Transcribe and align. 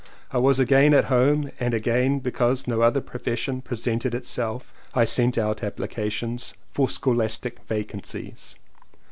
I 0.31 0.39
was 0.39 0.59
again 0.59 0.95
at 0.95 1.05
home 1.13 1.51
and 1.59 1.75
again 1.75 2.21
because 2.21 2.65
no 2.65 2.81
other 2.81 3.01
profession 3.01 3.61
presented 3.61 4.15
itself. 4.15 4.73
I 4.95 5.05
sent 5.05 5.37
out 5.37 5.61
applications 5.61 6.55
for 6.71 6.89
scholastic 6.89 7.67
vacan 7.67 8.01
cies. 8.01 8.55